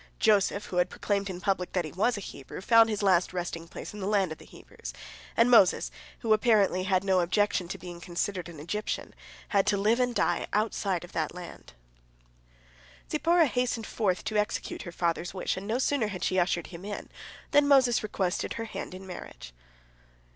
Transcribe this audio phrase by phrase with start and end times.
[0.17, 3.67] Joseph, who had proclaimed in public that he was a Hebrew, found his last resting
[3.67, 4.93] place in the land of the Hebrews,
[5.37, 9.13] and Moses, who apparently had no objection to being considered an Egyptian,
[9.49, 11.73] had to live and die outside of that land.
[13.11, 16.83] Zipporah hastened forth to execute her father's wish, and no sooner had she ushered him
[16.83, 17.07] in
[17.51, 19.53] than Moses requested her hand in marriage.